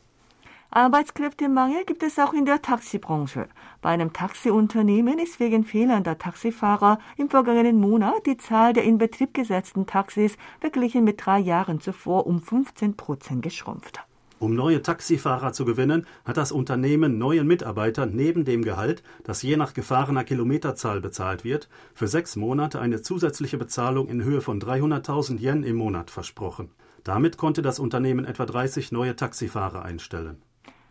Arbeitskräftemangel 0.76 1.86
gibt 1.86 2.04
es 2.04 2.20
auch 2.20 2.34
in 2.34 2.44
der 2.44 2.62
Taxibranche. 2.62 3.48
Bei 3.82 3.92
einem 3.92 4.12
Taxiunternehmen 4.12 5.20
ist 5.20 5.40
wegen 5.40 5.64
fehlender 5.64 6.18
Taxifahrer 6.18 7.00
im 7.16 7.30
vergangenen 7.30 7.80
Monat 7.80 8.26
die 8.26 8.36
Zahl 8.36 8.74
der 8.74 8.84
in 8.84 8.98
Betrieb 8.98 9.34
gesetzten 9.34 9.86
Taxis 9.86 10.36
verglichen 10.60 11.06
mit 11.06 11.26
drei 11.26 11.40
Jahren 11.40 11.80
zuvor 11.80 12.28
um 12.28 12.42
15 12.42 12.98
Prozent 12.98 13.42
geschrumpft. 13.42 14.02
Um 14.38 14.54
neue 14.54 14.82
Taxifahrer 14.82 15.54
zu 15.54 15.64
gewinnen, 15.64 16.06
hat 16.26 16.36
das 16.36 16.52
Unternehmen 16.52 17.18
neuen 17.18 17.48
Mitarbeitern 17.48 18.12
neben 18.14 18.44
dem 18.44 18.62
Gehalt, 18.62 19.02
das 19.24 19.44
je 19.44 19.56
nach 19.56 19.74
gefahrener 19.74 20.26
Kilometerzahl 20.26 21.00
bezahlt 21.00 21.46
wird, 21.46 21.70
für 21.94 22.10
sechs 22.10 22.36
Monate 22.36 22.82
eine 22.82 23.02
zusätzliche 23.02 23.58
Bezahlung 23.58 24.10
in 24.10 24.26
Höhe 24.26 24.42
von 24.42 24.60
300.000 24.60 25.40
Yen 25.40 25.64
im 25.64 25.78
Monat 25.78 26.12
versprochen. 26.12 26.70
Damit 27.06 27.38
konnte 27.38 27.62
das 27.62 27.80
Unternehmen 27.80 28.26
etwa 28.26 28.46
30 28.46 28.92
neue 28.92 29.16
Taxifahrer 29.16 29.86
einstellen. 29.86 30.42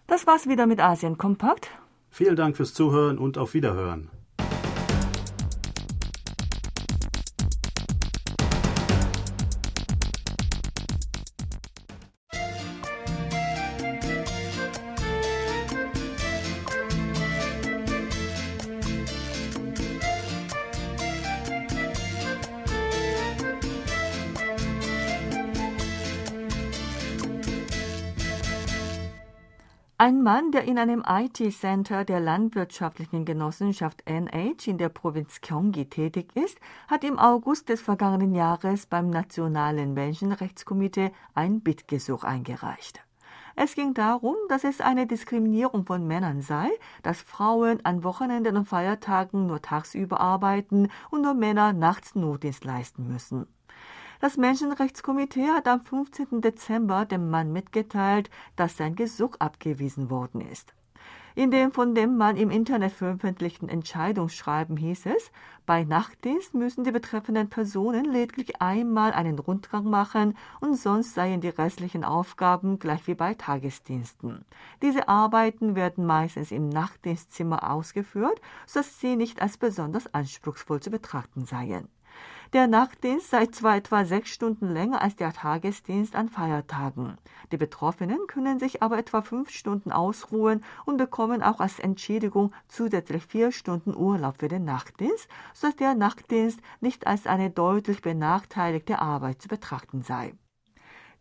Das 0.06 0.26
war's 0.26 0.48
wieder 0.48 0.66
mit 0.66 0.80
Asien 0.80 1.18
Kompakt. 1.18 1.70
Vielen 2.10 2.36
Dank 2.36 2.56
fürs 2.56 2.74
Zuhören 2.74 3.18
und 3.18 3.38
auf 3.38 3.54
Wiederhören. 3.54 4.10
Mann, 30.24 30.52
der 30.52 30.64
in 30.64 30.78
einem 30.78 31.04
IT-Center 31.06 32.06
der 32.06 32.18
landwirtschaftlichen 32.18 33.26
Genossenschaft 33.26 34.04
NH 34.08 34.66
in 34.66 34.78
der 34.78 34.88
Provinz 34.88 35.42
Gyeonggi 35.42 35.84
tätig 35.84 36.34
ist, 36.34 36.58
hat 36.88 37.04
im 37.04 37.18
August 37.18 37.68
des 37.68 37.82
vergangenen 37.82 38.34
Jahres 38.34 38.86
beim 38.86 39.10
Nationalen 39.10 39.92
Menschenrechtskomitee 39.92 41.12
ein 41.34 41.60
Bittgesuch 41.60 42.24
eingereicht. 42.24 43.04
Es 43.54 43.74
ging 43.74 43.92
darum, 43.92 44.36
dass 44.48 44.64
es 44.64 44.80
eine 44.80 45.06
Diskriminierung 45.06 45.84
von 45.84 46.06
Männern 46.06 46.40
sei, 46.40 46.70
dass 47.02 47.20
Frauen 47.20 47.84
an 47.84 48.02
Wochenenden 48.02 48.56
und 48.56 48.66
Feiertagen 48.66 49.46
nur 49.46 49.60
tagsüber 49.60 50.20
arbeiten 50.20 50.88
und 51.10 51.20
nur 51.20 51.34
Männer 51.34 51.74
nachts 51.74 52.14
Notdienst 52.14 52.64
leisten 52.64 53.06
müssen. 53.08 53.46
Das 54.20 54.36
Menschenrechtskomitee 54.36 55.48
hat 55.48 55.68
am 55.68 55.84
15. 55.84 56.40
Dezember 56.40 57.04
dem 57.04 57.30
Mann 57.30 57.52
mitgeteilt, 57.52 58.30
dass 58.56 58.76
sein 58.76 58.94
Gesuch 58.94 59.36
abgewiesen 59.38 60.10
worden 60.10 60.40
ist. 60.40 60.74
In 61.36 61.50
dem 61.50 61.72
von 61.72 61.96
dem 61.96 62.16
Mann 62.16 62.36
im 62.36 62.48
Internet 62.48 62.92
veröffentlichten 62.92 63.68
Entscheidungsschreiben 63.68 64.76
hieß 64.76 65.06
es, 65.06 65.32
bei 65.66 65.82
Nachtdienst 65.82 66.54
müssen 66.54 66.84
die 66.84 66.92
betreffenden 66.92 67.48
Personen 67.48 68.04
lediglich 68.04 68.62
einmal 68.62 69.12
einen 69.12 69.40
Rundgang 69.40 69.84
machen 69.90 70.36
und 70.60 70.76
sonst 70.76 71.14
seien 71.14 71.40
die 71.40 71.48
restlichen 71.48 72.04
Aufgaben 72.04 72.78
gleich 72.78 73.08
wie 73.08 73.14
bei 73.14 73.34
Tagesdiensten. 73.34 74.44
Diese 74.80 75.08
Arbeiten 75.08 75.74
werden 75.74 76.06
meistens 76.06 76.52
im 76.52 76.68
Nachtdienstzimmer 76.68 77.68
ausgeführt, 77.68 78.40
sodass 78.64 79.00
sie 79.00 79.16
nicht 79.16 79.42
als 79.42 79.56
besonders 79.56 80.14
anspruchsvoll 80.14 80.80
zu 80.80 80.90
betrachten 80.90 81.46
seien. 81.46 81.88
Der 82.52 82.68
Nachtdienst 82.68 83.30
sei 83.30 83.46
zwar 83.46 83.76
etwa 83.76 84.04
sechs 84.04 84.30
Stunden 84.30 84.72
länger 84.72 85.02
als 85.02 85.16
der 85.16 85.32
Tagesdienst 85.32 86.14
an 86.14 86.28
Feiertagen. 86.28 87.18
Die 87.50 87.56
Betroffenen 87.56 88.28
können 88.28 88.60
sich 88.60 88.80
aber 88.80 88.96
etwa 88.96 89.22
fünf 89.22 89.50
Stunden 89.50 89.90
ausruhen 89.90 90.62
und 90.84 90.96
bekommen 90.96 91.42
auch 91.42 91.58
als 91.58 91.80
Entschädigung 91.80 92.52
zusätzlich 92.68 93.24
vier 93.26 93.50
Stunden 93.50 93.96
Urlaub 93.96 94.36
für 94.38 94.48
den 94.48 94.64
Nachtdienst, 94.64 95.28
sodass 95.52 95.76
der 95.76 95.94
Nachtdienst 95.94 96.60
nicht 96.80 97.08
als 97.08 97.26
eine 97.26 97.50
deutlich 97.50 98.02
benachteiligte 98.02 99.00
Arbeit 99.00 99.42
zu 99.42 99.48
betrachten 99.48 100.02
sei. 100.02 100.34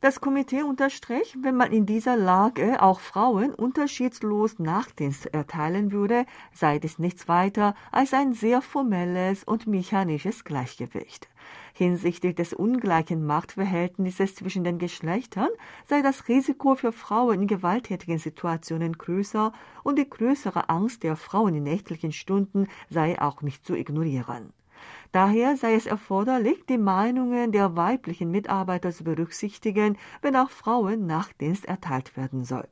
Das 0.03 0.19
Komitee 0.19 0.63
unterstrich, 0.63 1.37
wenn 1.43 1.55
man 1.55 1.71
in 1.71 1.85
dieser 1.85 2.17
Lage 2.17 2.81
auch 2.81 2.99
Frauen 2.99 3.53
unterschiedslos 3.53 4.59
Nachtdienst 4.59 5.27
erteilen 5.27 5.93
würde, 5.93 6.25
sei 6.51 6.77
dies 6.77 6.99
nichts 6.99 7.29
weiter 7.29 7.73
als 7.89 8.13
ein 8.13 8.33
sehr 8.33 8.61
formelles 8.61 9.45
und 9.45 9.65
mechanisches 9.65 10.43
Gleichgewicht. 10.43 11.29
Hinsichtlich 11.71 12.35
des 12.35 12.51
ungleichen 12.51 13.25
Machtverhältnisses 13.25 14.35
zwischen 14.35 14.65
den 14.65 14.77
Geschlechtern 14.77 15.47
sei 15.87 16.01
das 16.01 16.27
Risiko 16.27 16.75
für 16.75 16.91
Frauen 16.91 17.43
in 17.43 17.47
gewalttätigen 17.47 18.17
Situationen 18.17 18.97
größer 18.97 19.53
und 19.83 19.97
die 19.97 20.09
größere 20.09 20.67
Angst 20.67 21.03
der 21.03 21.15
Frauen 21.15 21.55
in 21.55 21.63
nächtlichen 21.63 22.11
Stunden 22.11 22.67
sei 22.89 23.21
auch 23.21 23.41
nicht 23.41 23.65
zu 23.65 23.73
ignorieren. 23.73 24.51
Daher 25.11 25.57
sei 25.57 25.75
es 25.75 25.85
erforderlich, 25.85 26.65
die 26.67 26.77
Meinungen 26.77 27.51
der 27.51 27.75
weiblichen 27.75 28.31
Mitarbeiter 28.31 28.91
zu 28.91 29.03
berücksichtigen, 29.03 29.97
wenn 30.21 30.35
auch 30.35 30.49
Frauen 30.49 31.05
Nachtdienst 31.05 31.65
erteilt 31.65 32.17
werden 32.17 32.43
soll. 32.43 32.67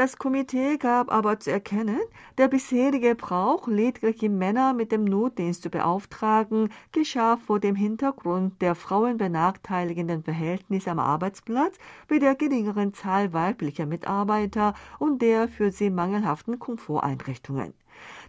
Das 0.00 0.16
Komitee 0.16 0.78
gab 0.78 1.12
aber 1.12 1.40
zu 1.40 1.52
erkennen, 1.52 2.00
der 2.38 2.48
bisherige 2.48 3.14
Brauch, 3.14 3.68
lediglich 3.68 4.22
Männer 4.22 4.72
mit 4.72 4.92
dem 4.92 5.04
Notdienst 5.04 5.62
zu 5.62 5.68
beauftragen, 5.68 6.70
geschah 6.92 7.36
vor 7.36 7.60
dem 7.60 7.74
Hintergrund 7.74 8.62
der 8.62 8.74
frauenbenachteiligenden 8.74 10.22
Verhältnisse 10.22 10.90
am 10.90 11.00
Arbeitsplatz 11.00 11.76
wie 12.08 12.18
der 12.18 12.34
geringeren 12.34 12.94
Zahl 12.94 13.34
weiblicher 13.34 13.84
Mitarbeiter 13.84 14.72
und 14.98 15.20
der 15.20 15.48
für 15.48 15.70
sie 15.70 15.90
mangelhaften 15.90 16.58
Komforteinrichtungen. 16.58 17.74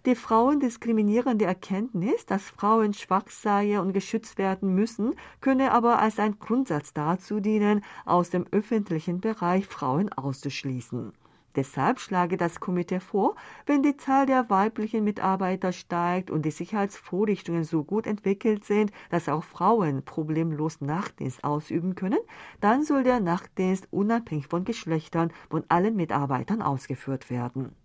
Die 0.04 0.16
frauendiskriminierende 0.16 1.44
Erkenntnis, 1.44 2.26
dass 2.26 2.42
Frauen 2.42 2.92
schwach 2.92 3.28
seien 3.28 3.78
und 3.78 3.92
geschützt 3.92 4.36
werden 4.36 4.74
müssen, 4.74 5.14
könne 5.40 5.70
aber 5.70 6.00
als 6.00 6.18
ein 6.18 6.40
Grundsatz 6.40 6.92
dazu 6.92 7.38
dienen, 7.38 7.84
aus 8.04 8.28
dem 8.30 8.44
öffentlichen 8.50 9.20
Bereich 9.20 9.64
Frauen 9.68 10.12
auszuschließen. 10.12 11.12
Deshalb 11.54 12.00
schlage 12.00 12.36
das 12.36 12.58
Komitee 12.58 12.98
vor, 12.98 13.36
wenn 13.66 13.84
die 13.84 13.96
Zahl 13.96 14.26
der 14.26 14.50
weiblichen 14.50 15.04
Mitarbeiter 15.04 15.70
steigt 15.70 16.32
und 16.32 16.44
die 16.46 16.50
Sicherheitsvorrichtungen 16.50 17.62
so 17.62 17.84
gut 17.84 18.08
entwickelt 18.08 18.64
sind, 18.64 18.90
dass 19.10 19.28
auch 19.28 19.44
Frauen 19.44 20.02
problemlos 20.04 20.80
Nachtdienst 20.80 21.44
ausüben 21.44 21.94
können, 21.94 22.20
dann 22.60 22.82
soll 22.82 23.04
der 23.04 23.20
Nachtdienst 23.20 23.86
unabhängig 23.92 24.48
von 24.48 24.64
Geschlechtern 24.64 25.30
von 25.48 25.62
allen 25.68 25.94
Mitarbeitern 25.94 26.60
ausgeführt 26.60 27.30
werden. 27.30 27.76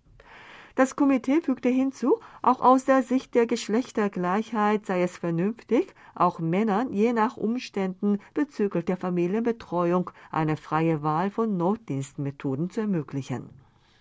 Das 0.77 0.95
Komitee 0.95 1.41
fügte 1.41 1.69
hinzu, 1.69 2.19
auch 2.43 2.61
aus 2.61 2.85
der 2.85 3.01
Sicht 3.01 3.33
der 3.33 3.47
Geschlechtergleichheit 3.47 4.85
sei 4.85 5.01
es 5.01 5.17
vernünftig, 5.17 5.95
auch 6.13 6.37
Männern 6.37 6.93
je 6.93 7.13
nach 7.13 7.35
Umständen 7.35 8.19
bezüglich 8.35 8.85
der 8.85 8.95
Familienbetreuung 8.95 10.11
eine 10.29 10.55
freie 10.55 11.01
Wahl 11.01 11.31
von 11.31 11.57
Notdienstmethoden 11.57 12.69
zu 12.69 12.81
ermöglichen. 12.81 13.49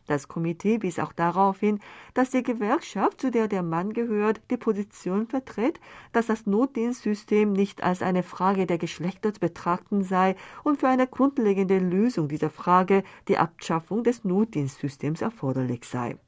Das 0.06 0.28
Komitee 0.28 0.82
wies 0.82 0.98
auch 0.98 1.14
darauf 1.14 1.60
hin, 1.60 1.80
dass 2.12 2.28
die 2.28 2.42
Gewerkschaft, 2.42 3.22
zu 3.22 3.30
der 3.30 3.48
der 3.48 3.62
Mann 3.62 3.94
gehört, 3.94 4.42
die 4.50 4.58
Position 4.58 5.28
vertritt, 5.28 5.80
dass 6.12 6.26
das 6.26 6.44
Notdienstsystem 6.44 7.54
nicht 7.54 7.82
als 7.82 8.02
eine 8.02 8.22
Frage 8.22 8.66
der 8.66 8.76
Geschlechter 8.76 9.32
zu 9.32 9.40
betrachten 9.40 10.04
sei 10.04 10.36
und 10.62 10.78
für 10.78 10.88
eine 10.88 11.06
grundlegende 11.06 11.78
Lösung 11.78 12.28
dieser 12.28 12.50
Frage 12.50 13.02
die 13.28 13.38
Abschaffung 13.38 14.04
des 14.04 14.24
Notdienstsystems 14.24 15.22
erforderlich 15.22 15.86
sei. 15.86 16.18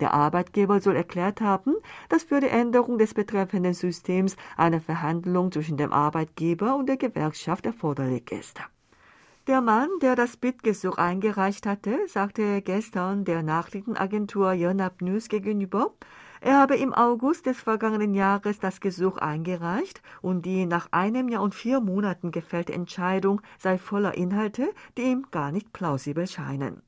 Der 0.00 0.12
Arbeitgeber 0.12 0.80
soll 0.80 0.96
erklärt 0.96 1.40
haben, 1.40 1.74
dass 2.08 2.24
für 2.24 2.40
die 2.40 2.48
Änderung 2.48 2.98
des 2.98 3.14
betreffenden 3.14 3.74
Systems 3.74 4.36
eine 4.56 4.80
Verhandlung 4.80 5.52
zwischen 5.52 5.76
dem 5.76 5.92
Arbeitgeber 5.92 6.76
und 6.76 6.86
der 6.86 6.96
Gewerkschaft 6.96 7.66
erforderlich 7.66 8.30
ist. 8.30 8.60
Der 9.46 9.60
Mann, 9.60 9.88
der 10.02 10.16
das 10.16 10.36
Bittgesuch 10.36 10.98
eingereicht 10.98 11.66
hatte, 11.66 11.98
sagte 12.08 12.62
gestern 12.62 13.24
der 13.24 13.44
Nachrichtenagentur 13.44 14.52
Yonhap 14.52 15.00
News 15.00 15.28
gegenüber, 15.28 15.92
er 16.40 16.58
habe 16.58 16.76
im 16.76 16.92
August 16.92 17.46
des 17.46 17.60
vergangenen 17.60 18.14
Jahres 18.14 18.58
das 18.58 18.80
Gesuch 18.80 19.18
eingereicht 19.18 20.02
und 20.20 20.44
die 20.46 20.66
nach 20.66 20.88
einem 20.90 21.28
Jahr 21.28 21.42
und 21.42 21.54
vier 21.54 21.80
Monaten 21.80 22.30
gefällte 22.30 22.72
Entscheidung 22.72 23.40
sei 23.58 23.78
voller 23.78 24.14
Inhalte, 24.14 24.68
die 24.98 25.02
ihm 25.02 25.26
gar 25.30 25.50
nicht 25.52 25.72
plausibel 25.72 26.26
scheinen. 26.26 26.82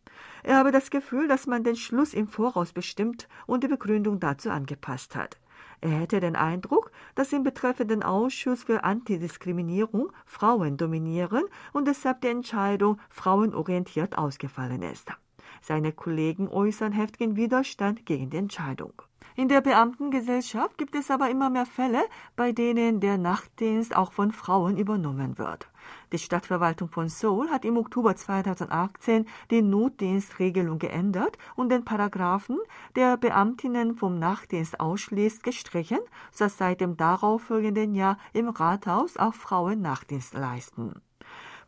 Er 0.48 0.56
habe 0.56 0.72
das 0.72 0.88
Gefühl, 0.88 1.28
dass 1.28 1.46
man 1.46 1.62
den 1.62 1.76
Schluss 1.76 2.14
im 2.14 2.26
Voraus 2.26 2.72
bestimmt 2.72 3.28
und 3.46 3.64
die 3.64 3.68
Begründung 3.68 4.18
dazu 4.18 4.48
angepasst 4.48 5.14
hat. 5.14 5.38
Er 5.82 5.90
hätte 5.90 6.20
den 6.20 6.36
Eindruck, 6.36 6.90
dass 7.14 7.34
im 7.34 7.42
betreffenden 7.42 8.02
Ausschuss 8.02 8.62
für 8.62 8.82
Antidiskriminierung 8.82 10.10
Frauen 10.24 10.78
dominieren 10.78 11.44
und 11.74 11.86
deshalb 11.86 12.22
die 12.22 12.28
Entscheidung 12.28 12.98
frauenorientiert 13.10 14.16
ausgefallen 14.16 14.80
ist. 14.80 15.12
Seine 15.62 15.92
Kollegen 15.92 16.48
äußern 16.48 16.92
heftigen 16.92 17.36
Widerstand 17.36 18.06
gegen 18.06 18.30
die 18.30 18.36
Entscheidung. 18.36 18.92
In 19.38 19.46
der 19.46 19.60
Beamtengesellschaft 19.60 20.78
gibt 20.78 20.96
es 20.96 21.12
aber 21.12 21.30
immer 21.30 21.48
mehr 21.48 21.64
Fälle, 21.64 22.02
bei 22.34 22.50
denen 22.50 22.98
der 22.98 23.18
Nachtdienst 23.18 23.94
auch 23.94 24.10
von 24.10 24.32
Frauen 24.32 24.76
übernommen 24.76 25.38
wird. 25.38 25.68
Die 26.12 26.18
Stadtverwaltung 26.18 26.88
von 26.88 27.08
Seoul 27.08 27.48
hat 27.48 27.64
im 27.64 27.76
Oktober 27.76 28.16
2018 28.16 29.26
die 29.52 29.62
Notdienstregelung 29.62 30.80
geändert 30.80 31.38
und 31.54 31.70
den 31.70 31.84
Paragraphen, 31.84 32.58
der 32.96 33.16
Beamtinnen 33.16 33.94
vom 33.94 34.18
Nachtdienst 34.18 34.80
ausschließt, 34.80 35.44
gestrichen, 35.44 36.00
sodass 36.32 36.58
seit 36.58 36.80
dem 36.80 36.96
darauffolgenden 36.96 37.94
Jahr 37.94 38.18
im 38.32 38.48
Rathaus 38.48 39.16
auch 39.16 39.34
Frauen 39.34 39.80
Nachtdienst 39.80 40.34
leisten. 40.34 41.00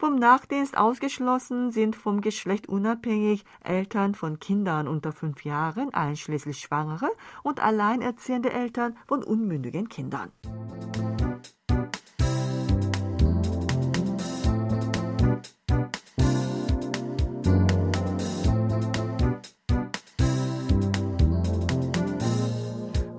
Vom 0.01 0.15
Nachtdienst 0.15 0.79
ausgeschlossen 0.79 1.73
sind 1.73 1.95
vom 1.95 2.23
Geschlecht 2.23 2.71
unabhängig 2.71 3.45
Eltern 3.63 4.15
von 4.15 4.41
Kindern 4.41 4.89
unter 4.89 5.13
fünf 5.13 5.45
Jahren, 5.45 5.93
einschließlich 5.93 6.59
Schwangere 6.59 7.11
und 7.43 7.61
alleinerziehende 7.61 8.51
Eltern 8.51 8.97
von 9.07 9.23
unmündigen 9.23 9.91
Kindern. 9.91 10.33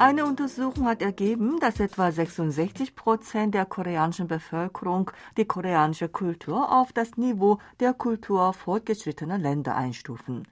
Eine 0.01 0.25
Untersuchung 0.25 0.87
hat 0.87 1.03
ergeben, 1.03 1.59
dass 1.59 1.79
etwa 1.79 2.11
66 2.11 2.95
Prozent 2.95 3.53
der 3.53 3.67
koreanischen 3.67 4.27
Bevölkerung 4.27 5.11
die 5.37 5.45
koreanische 5.45 6.09
Kultur 6.09 6.71
auf 6.75 6.91
das 6.91 7.17
Niveau 7.17 7.59
der 7.79 7.93
Kultur 7.93 8.51
fortgeschrittener 8.51 9.37
Länder 9.37 9.75
einstufen. 9.75 10.47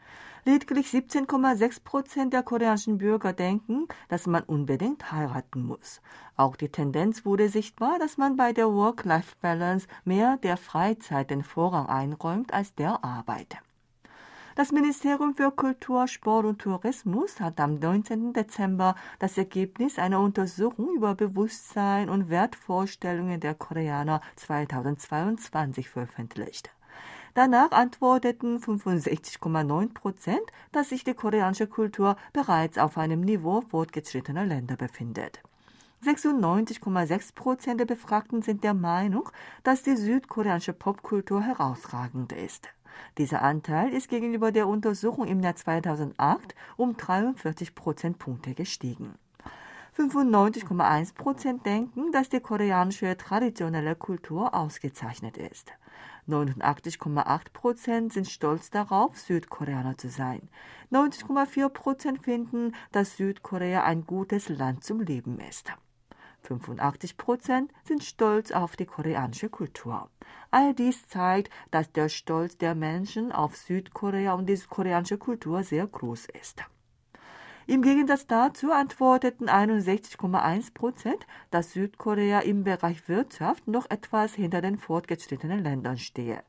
Lediglich 0.45 0.89
17,6 0.89 1.83
Prozent 1.83 2.33
der 2.33 2.43
koreanischen 2.43 2.99
Bürger 2.99 3.33
denken, 3.33 3.87
dass 4.07 4.27
man 4.27 4.43
unbedingt 4.43 5.11
heiraten 5.11 5.65
muss. 5.65 5.99
Auch 6.35 6.55
die 6.55 6.69
Tendenz 6.69 7.25
wurde 7.25 7.49
sichtbar, 7.49 7.97
dass 7.97 8.19
man 8.19 8.35
bei 8.35 8.53
der 8.53 8.71
Work-Life-Balance 8.71 9.87
mehr 10.05 10.37
der 10.43 10.57
Freizeit 10.57 11.31
den 11.31 11.43
Vorrang 11.43 11.87
einräumt 11.87 12.53
als 12.53 12.75
der 12.75 13.03
Arbeit. 13.03 13.57
Das 14.59 14.73
Ministerium 14.73 15.35
für 15.35 15.51
Kultur, 15.51 16.05
Sport 16.09 16.45
und 16.45 16.61
Tourismus 16.61 17.39
hat 17.39 17.61
am 17.61 17.79
19. 17.79 18.33
Dezember 18.33 18.95
das 19.17 19.37
Ergebnis 19.37 19.97
einer 19.97 20.19
Untersuchung 20.19 20.97
über 20.97 21.15
Bewusstsein 21.15 22.09
und 22.09 22.29
Wertvorstellungen 22.29 23.39
der 23.39 23.55
Koreaner 23.55 24.19
2022 24.35 25.87
veröffentlicht. 25.87 26.71
Danach 27.35 27.71
antworteten 27.71 28.57
65,9 28.57 29.93
Prozent, 29.93 30.43
dass 30.73 30.89
sich 30.89 31.05
die 31.05 31.13
koreanische 31.13 31.67
Kultur 31.67 32.17
bereits 32.33 32.77
auf 32.77 32.97
einem 32.97 33.21
Niveau 33.21 33.61
fortgeschrittener 33.61 34.45
Länder 34.45 34.75
befindet. 34.75 35.41
96,6 36.03 37.33
Prozent 37.33 37.79
der 37.79 37.85
Befragten 37.85 38.41
sind 38.41 38.65
der 38.65 38.73
Meinung, 38.73 39.29
dass 39.63 39.83
die 39.83 39.95
südkoreanische 39.95 40.73
Popkultur 40.73 41.43
herausragend 41.43 42.33
ist. 42.33 42.67
Dieser 43.17 43.41
Anteil 43.41 43.93
ist 43.93 44.09
gegenüber 44.09 44.51
der 44.51 44.67
Untersuchung 44.67 45.27
im 45.27 45.41
Jahr 45.41 45.55
2008 45.55 46.55
um 46.77 46.95
43 46.97 47.75
Prozentpunkte 47.75 48.53
gestiegen. 48.53 49.15
95,1 49.97 51.13
Prozent 51.13 51.65
denken, 51.65 52.11
dass 52.11 52.29
die 52.29 52.39
koreanische 52.39 53.17
traditionelle 53.17 53.95
Kultur 53.95 54.53
ausgezeichnet 54.53 55.37
ist. 55.37 55.73
89,8 56.29 57.51
Prozent 57.51 58.13
sind 58.13 58.27
stolz 58.27 58.69
darauf, 58.69 59.17
Südkoreaner 59.19 59.97
zu 59.97 60.09
sein. 60.09 60.47
90,4 60.91 61.69
Prozent 61.69 62.23
finden, 62.23 62.73
dass 62.91 63.17
Südkorea 63.17 63.83
ein 63.83 64.05
gutes 64.05 64.47
Land 64.47 64.83
zum 64.83 65.01
Leben 65.01 65.39
ist. 65.39 65.73
85 66.43 67.17
Prozent 67.17 67.71
sind 67.83 68.03
stolz 68.03 68.51
auf 68.51 68.75
die 68.75 68.85
koreanische 68.85 69.49
Kultur. 69.49 70.09
All 70.51 70.73
dies 70.73 71.07
zeigt, 71.07 71.51
dass 71.71 71.91
der 71.91 72.09
Stolz 72.09 72.57
der 72.57 72.75
Menschen 72.75 73.31
auf 73.31 73.55
Südkorea 73.57 74.33
und 74.33 74.47
die 74.47 74.59
koreanische 74.69 75.17
Kultur 75.17 75.63
sehr 75.63 75.85
groß 75.85 76.27
ist. 76.39 76.63
Im 77.69 77.83
Gegensatz 77.83 78.25
dazu 78.25 78.71
antworteten 78.71 79.47
61,1 79.47 80.73
Prozent, 80.73 81.27
dass 81.51 81.73
Südkorea 81.73 82.39
im 82.39 82.63
Bereich 82.63 83.07
Wirtschaft 83.07 83.67
noch 83.67 83.87
etwas 83.91 84.33
hinter 84.33 84.61
den 84.61 84.79
fortgeschrittenen 84.79 85.63
Ländern 85.63 85.99
stehe. 85.99 86.43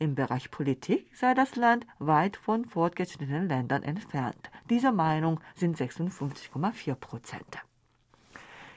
Im 0.00 0.16
Bereich 0.16 0.50
Politik 0.50 1.08
sei 1.14 1.32
das 1.34 1.54
Land 1.54 1.86
weit 2.00 2.36
von 2.36 2.64
fortgeschrittenen 2.64 3.46
Ländern 3.46 3.84
entfernt. 3.84 4.50
Dieser 4.68 4.90
Meinung 4.90 5.38
sind 5.54 5.76
56,4 5.76 6.96
Prozent. 6.96 7.58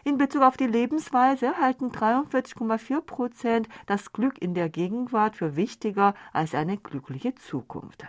In 0.07 0.17
Bezug 0.17 0.41
auf 0.43 0.55
die 0.55 0.67
Lebensweise 0.67 1.57
halten 1.57 1.91
43,4 1.91 3.01
Prozent 3.01 3.67
das 3.87 4.13
Glück 4.13 4.41
in 4.41 4.53
der 4.53 4.69
Gegenwart 4.69 5.35
für 5.35 5.57
wichtiger 5.57 6.13
als 6.31 6.55
eine 6.55 6.77
glückliche 6.77 7.35
Zukunft. 7.35 8.05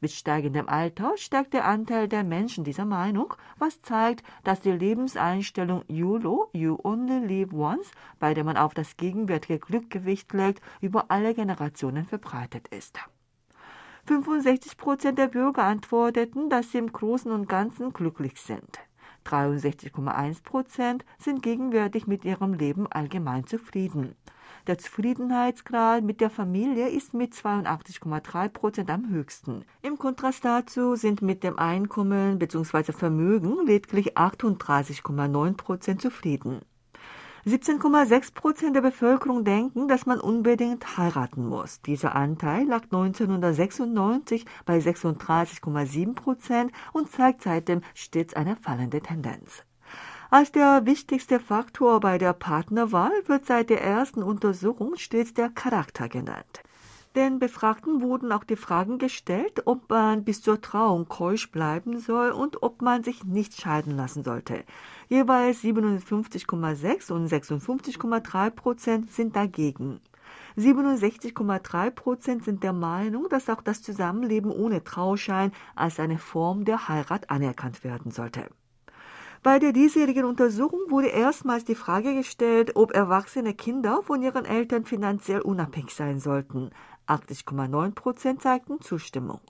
Mit 0.00 0.12
steigendem 0.12 0.68
Alter 0.68 1.16
steigt 1.16 1.52
der 1.52 1.64
Anteil 1.64 2.06
der 2.06 2.22
Menschen 2.22 2.62
dieser 2.62 2.84
Meinung, 2.84 3.34
was 3.58 3.82
zeigt, 3.82 4.24
dass 4.44 4.60
die 4.60 4.70
Lebenseinstellung 4.70 5.82
YOLO, 5.88 6.48
You 6.52 6.78
Only 6.80 7.18
Live 7.26 7.52
Once, 7.52 7.90
bei 8.20 8.34
der 8.34 8.44
man 8.44 8.56
auf 8.56 8.72
das 8.72 8.96
gegenwärtige 8.96 9.58
Glück 9.58 9.90
Gewicht 9.90 10.32
legt, 10.32 10.62
über 10.80 11.10
alle 11.10 11.34
Generationen 11.34 12.06
verbreitet 12.06 12.68
ist. 12.68 13.00
65 14.06 14.76
Prozent 14.76 15.18
der 15.18 15.26
Bürger 15.26 15.64
antworteten, 15.64 16.50
dass 16.50 16.70
sie 16.70 16.78
im 16.78 16.92
Großen 16.92 17.32
und 17.32 17.48
Ganzen 17.48 17.92
glücklich 17.92 18.40
sind. 18.40 18.78
63,1 19.26 20.42
Prozent 20.42 21.04
sind 21.18 21.42
gegenwärtig 21.42 22.06
mit 22.06 22.24
ihrem 22.24 22.54
Leben 22.54 22.86
allgemein 22.90 23.46
zufrieden. 23.46 24.14
Der 24.68 24.78
Zufriedenheitsgrad 24.78 26.04
mit 26.04 26.20
der 26.20 26.30
Familie 26.30 26.88
ist 26.88 27.14
mit 27.14 27.32
82,3 27.32 28.48
Prozent 28.48 28.90
am 28.90 29.08
höchsten. 29.08 29.64
Im 29.82 29.98
Kontrast 29.98 30.44
dazu 30.44 30.94
sind 30.94 31.20
mit 31.20 31.42
dem 31.42 31.58
Einkommen 31.58 32.38
bzw. 32.38 32.92
Vermögen 32.92 33.66
lediglich 33.66 34.16
38,9 34.16 35.56
Prozent 35.56 36.00
zufrieden. 36.00 36.60
17,6 37.44 38.34
Prozent 38.34 38.76
der 38.76 38.82
Bevölkerung 38.82 39.44
denken, 39.44 39.88
dass 39.88 40.06
man 40.06 40.20
unbedingt 40.20 40.96
heiraten 40.96 41.44
muss. 41.48 41.80
Dieser 41.80 42.14
Anteil 42.14 42.66
lag 42.66 42.84
1996 42.84 44.46
bei 44.64 44.78
36,7 44.78 46.14
Prozent 46.14 46.70
und 46.92 47.10
zeigt 47.10 47.42
seitdem 47.42 47.80
stets 47.94 48.34
eine 48.34 48.54
fallende 48.54 49.00
Tendenz. 49.00 49.64
Als 50.30 50.52
der 50.52 50.86
wichtigste 50.86 51.40
Faktor 51.40 51.98
bei 51.98 52.16
der 52.16 52.32
Partnerwahl 52.32 53.10
wird 53.26 53.44
seit 53.44 53.70
der 53.70 53.82
ersten 53.82 54.22
Untersuchung 54.22 54.94
stets 54.96 55.34
der 55.34 55.48
Charakter 55.48 56.08
genannt. 56.08 56.62
Den 57.14 57.38
Befragten 57.38 58.00
wurden 58.00 58.32
auch 58.32 58.44
die 58.44 58.56
Fragen 58.56 58.96
gestellt, 58.96 59.66
ob 59.66 59.90
man 59.90 60.24
bis 60.24 60.40
zur 60.40 60.62
Trauung 60.62 61.08
keusch 61.08 61.50
bleiben 61.50 61.98
soll 61.98 62.30
und 62.30 62.62
ob 62.62 62.80
man 62.80 63.04
sich 63.04 63.22
nicht 63.24 63.60
scheiden 63.60 63.94
lassen 63.98 64.24
sollte. 64.24 64.64
Jeweils 65.10 65.62
57,6 65.62 67.12
und 67.12 67.28
56,3 67.28 68.50
Prozent 68.50 69.12
sind 69.12 69.36
dagegen. 69.36 70.00
67,3 70.56 71.90
Prozent 71.90 72.44
sind 72.44 72.62
der 72.62 72.72
Meinung, 72.72 73.28
dass 73.28 73.50
auch 73.50 73.60
das 73.60 73.82
Zusammenleben 73.82 74.50
ohne 74.50 74.82
Trauschein 74.82 75.52
als 75.74 76.00
eine 76.00 76.16
Form 76.18 76.64
der 76.64 76.88
Heirat 76.88 77.28
anerkannt 77.28 77.84
werden 77.84 78.10
sollte. 78.10 78.48
Bei 79.44 79.58
der 79.58 79.72
diesjährigen 79.72 80.24
Untersuchung 80.24 80.78
wurde 80.88 81.08
erstmals 81.08 81.64
die 81.64 81.74
Frage 81.74 82.14
gestellt, 82.14 82.76
ob 82.76 82.94
erwachsene 82.94 83.54
Kinder 83.54 84.00
von 84.04 84.22
ihren 84.22 84.44
Eltern 84.44 84.84
finanziell 84.84 85.40
unabhängig 85.40 85.92
sein 85.96 86.20
sollten. 86.20 86.70
80,9 87.12 87.92
Prozent 87.92 88.42
zeigten 88.42 88.80
Zustimmung. 88.80 89.40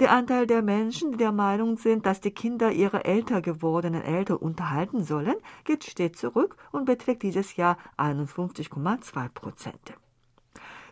Der 0.00 0.12
Anteil 0.12 0.46
der 0.46 0.62
Menschen, 0.62 1.12
die 1.12 1.18
der 1.18 1.32
Meinung 1.32 1.76
sind, 1.76 2.06
dass 2.06 2.20
die 2.20 2.30
Kinder 2.30 2.72
ihre 2.72 3.04
älter 3.04 3.42
gewordenen 3.42 4.02
Eltern 4.02 4.38
unterhalten 4.38 5.04
sollen, 5.04 5.36
geht 5.64 5.84
stets 5.84 6.20
zurück 6.20 6.56
und 6.72 6.84
beträgt 6.84 7.22
dieses 7.22 7.56
Jahr 7.56 7.76
51,2 7.98 9.28
Prozent. 9.28 9.94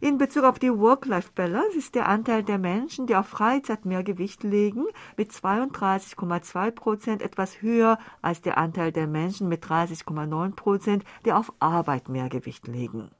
In 0.00 0.16
Bezug 0.16 0.44
auf 0.44 0.58
die 0.58 0.70
Work-Life-Balance 0.70 1.76
ist 1.76 1.96
der 1.96 2.06
Anteil 2.06 2.44
der 2.44 2.58
Menschen, 2.58 3.06
die 3.06 3.16
auf 3.16 3.26
Freizeit 3.26 3.84
mehr 3.84 4.04
Gewicht 4.04 4.44
legen, 4.44 4.84
mit 5.16 5.32
32,2 5.32 6.70
Prozent 6.70 7.22
etwas 7.22 7.62
höher 7.62 7.98
als 8.22 8.40
der 8.40 8.58
Anteil 8.58 8.92
der 8.92 9.08
Menschen 9.08 9.48
mit 9.48 9.64
30,9 9.64 10.54
Prozent, 10.54 11.04
die 11.24 11.32
auf 11.32 11.52
Arbeit 11.58 12.08
mehr 12.08 12.28
Gewicht 12.28 12.68
legen. 12.68 13.10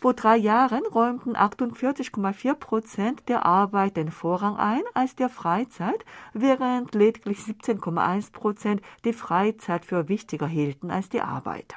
Vor 0.00 0.14
drei 0.14 0.36
Jahren 0.36 0.86
räumten 0.86 1.34
48,4 1.36 2.54
Prozent 2.54 3.28
der 3.28 3.44
Arbeit 3.44 3.96
den 3.96 4.12
Vorrang 4.12 4.56
ein 4.56 4.82
als 4.94 5.16
der 5.16 5.28
Freizeit, 5.28 6.04
während 6.32 6.94
lediglich 6.94 7.38
17,1 7.38 8.30
Prozent 8.30 8.80
die 9.04 9.12
Freizeit 9.12 9.84
für 9.84 10.08
wichtiger 10.08 10.46
hielten 10.46 10.92
als 10.92 11.08
die 11.08 11.20
Arbeit 11.20 11.74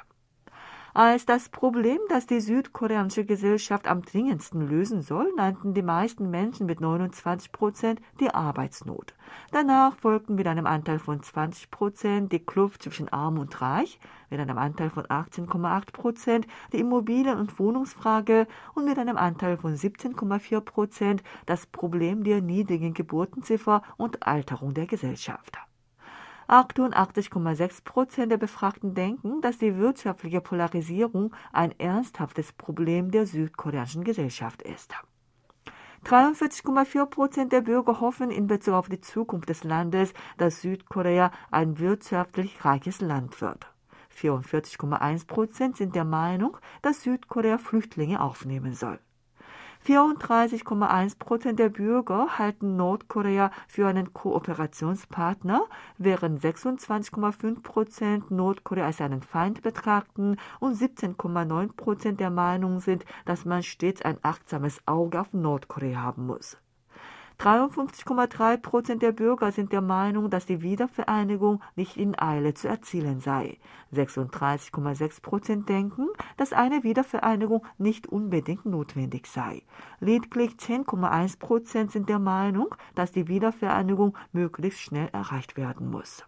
als 0.94 1.24
das 1.24 1.48
Problem, 1.48 1.98
das 2.10 2.26
die 2.26 2.40
südkoreanische 2.40 3.24
Gesellschaft 3.24 3.88
am 3.88 4.02
dringendsten 4.02 4.68
lösen 4.68 5.00
soll, 5.00 5.32
nannten 5.36 5.72
die 5.72 5.82
meisten 5.82 6.30
Menschen 6.30 6.66
mit 6.66 6.82
29 6.82 7.50
Prozent 7.50 8.00
die 8.20 8.28
Arbeitsnot. 8.28 9.14
Danach 9.52 9.96
folgten 9.96 10.34
mit 10.34 10.46
einem 10.46 10.66
Anteil 10.66 10.98
von 10.98 11.22
20 11.22 11.70
Prozent 11.70 12.32
die 12.32 12.44
Kluft 12.44 12.82
zwischen 12.82 13.10
Arm 13.10 13.38
und 13.38 13.62
Reich, 13.62 13.98
mit 14.28 14.38
einem 14.38 14.58
Anteil 14.58 14.90
von 14.90 15.04
18,8 15.04 15.92
Prozent 15.92 16.46
die 16.72 16.80
Immobilien- 16.80 17.38
und 17.38 17.58
Wohnungsfrage 17.58 18.46
und 18.74 18.84
mit 18.84 18.98
einem 18.98 19.16
Anteil 19.16 19.56
von 19.56 19.74
17,4 19.74 20.60
Prozent 20.60 21.22
das 21.46 21.66
Problem 21.66 22.22
der 22.22 22.42
niedrigen 22.42 22.92
Geburtenziffer 22.92 23.82
und 23.96 24.26
Alterung 24.26 24.74
der 24.74 24.86
Gesellschaft. 24.86 25.58
88,6 26.48 27.84
Prozent 27.84 28.32
der 28.32 28.38
Befragten 28.38 28.94
denken, 28.94 29.40
dass 29.40 29.58
die 29.58 29.76
wirtschaftliche 29.76 30.40
Polarisierung 30.40 31.34
ein 31.52 31.78
ernsthaftes 31.78 32.52
Problem 32.52 33.10
der 33.10 33.26
südkoreanischen 33.26 34.04
Gesellschaft 34.04 34.62
ist. 34.62 34.94
43,4 36.04 37.06
Prozent 37.06 37.52
der 37.52 37.60
Bürger 37.60 38.00
hoffen 38.00 38.30
in 38.30 38.48
Bezug 38.48 38.74
auf 38.74 38.88
die 38.88 39.00
Zukunft 39.00 39.48
des 39.48 39.62
Landes, 39.62 40.12
dass 40.36 40.60
Südkorea 40.60 41.30
ein 41.50 41.78
wirtschaftlich 41.78 42.64
reiches 42.64 43.00
Land 43.00 43.40
wird. 43.40 43.72
44,1 44.12 45.26
Prozent 45.26 45.76
sind 45.76 45.94
der 45.94 46.04
Meinung, 46.04 46.56
dass 46.82 47.02
Südkorea 47.02 47.58
Flüchtlinge 47.58 48.20
aufnehmen 48.20 48.74
soll. 48.74 48.98
34,1 49.86 51.18
Prozent 51.18 51.58
der 51.58 51.68
Bürger 51.68 52.38
halten 52.38 52.76
Nordkorea 52.76 53.50
für 53.66 53.88
einen 53.88 54.12
Kooperationspartner, 54.12 55.64
während 55.98 56.40
26,5 56.40 57.62
Prozent 57.62 58.30
Nordkorea 58.30 58.86
als 58.86 59.00
einen 59.00 59.22
Feind 59.22 59.62
betrachten 59.62 60.36
und 60.60 60.76
17,9 60.76 61.72
Prozent 61.72 62.20
der 62.20 62.30
Meinung 62.30 62.78
sind, 62.78 63.04
dass 63.24 63.44
man 63.44 63.64
stets 63.64 64.02
ein 64.02 64.18
achtsames 64.22 64.80
Auge 64.86 65.20
auf 65.20 65.32
Nordkorea 65.32 66.00
haben 66.00 66.26
muss. 66.26 66.58
53,3 67.42 68.56
Prozent 68.58 69.02
der 69.02 69.10
Bürger 69.10 69.50
sind 69.50 69.72
der 69.72 69.80
Meinung, 69.80 70.30
dass 70.30 70.46
die 70.46 70.62
Wiedervereinigung 70.62 71.60
nicht 71.74 71.96
in 71.96 72.16
Eile 72.16 72.54
zu 72.54 72.68
erzielen 72.68 73.18
sei. 73.18 73.58
36,6 73.92 75.20
Prozent 75.20 75.68
denken, 75.68 76.06
dass 76.36 76.52
eine 76.52 76.84
Wiedervereinigung 76.84 77.66
nicht 77.78 78.06
unbedingt 78.06 78.64
notwendig 78.64 79.26
sei. 79.26 79.64
Lediglich 79.98 80.52
10,1 80.52 81.40
Prozent 81.40 81.90
sind 81.90 82.08
der 82.08 82.20
Meinung, 82.20 82.76
dass 82.94 83.10
die 83.10 83.26
Wiedervereinigung 83.26 84.16
möglichst 84.30 84.80
schnell 84.80 85.08
erreicht 85.12 85.56
werden 85.56 85.90
muss. 85.90 86.24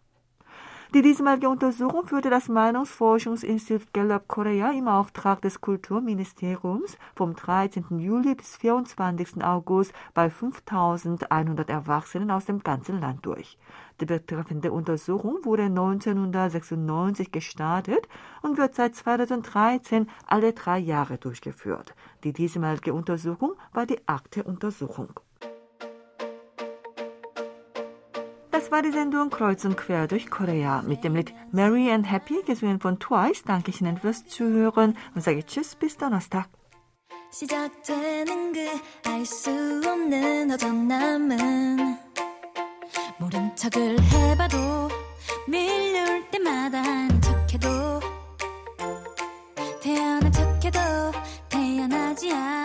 Die 0.95 1.03
diesmalige 1.03 1.49
Untersuchung 1.49 2.07
führte 2.07 2.31
das 2.31 2.49
Meinungsforschungsinstitut 2.49 3.93
Gallup 3.93 4.29
Korea 4.29 4.71
im 4.71 4.87
Auftrag 4.87 5.43
des 5.43 5.61
Kulturministeriums 5.61 6.97
vom 7.17 7.35
13. 7.35 7.99
Juli 7.99 8.37
bis 8.37 8.57
24. 8.59 9.43
August 9.43 9.93
bei 10.15 10.31
5100 10.31 11.69
Erwachsenen 11.69 12.31
aus 12.31 12.45
dem 12.45 12.61
ganzen 12.61 13.01
Land 13.01 13.27
durch. 13.27 13.59
Die 14.01 14.07
betreffende 14.07 14.71
Untersuchung 14.71 15.39
wurde 15.43 15.65
1996 15.65 17.33
gestartet 17.33 18.09
und 18.43 18.57
wird 18.57 18.77
seit 18.77 18.95
2013 18.95 20.09
alle 20.29 20.53
drei 20.53 20.79
Jahre 20.79 21.19
durchgeführt. 21.19 21.97
Die 22.23 22.33
diesmalige 22.33 22.95
Untersuchung 22.95 23.55
war 23.73 23.87
die 23.87 23.99
achte 24.07 24.45
Untersuchung. 24.45 25.09
Das 28.75 28.83
war 28.83 28.91
die 28.91 28.99
Sendung 28.99 29.31
Kreuz 29.31 29.65
und 29.65 29.77
Quer 29.77 30.09
durch 30.09 30.29
Korea 30.29 30.83
mit 30.83 31.05
dem 31.05 31.15
Lied 31.15 31.33
Merry 31.53 31.93
and 31.93 32.11
Happy, 32.11 32.43
gesungen 32.45 32.81
von 32.81 32.99
Twice. 32.99 33.45
Danke 33.45 33.71
Ihnen 33.71 33.99
fürs 33.99 34.27
Zuhören 34.27 34.97
und 35.15 35.23
sage 35.23 35.47
Tschüss, 35.47 35.77
bis 35.77 35.97
Donnerstag. 35.97 36.49
시작되는 37.31 38.53
그 38.53 38.59
알 39.07 39.25
수 39.25 39.81
없는 39.87 40.51
허전함은 40.51 41.99
모른 43.19 43.55
척을 43.55 43.97
해봐도 44.03 44.57
밀려올 45.47 46.29
때마다 46.33 46.81
아는 46.81 47.21
척해도 47.21 47.69
태어난 49.81 50.33
척해도 50.33 50.81
태어나지 51.49 52.33
않아 52.33 52.64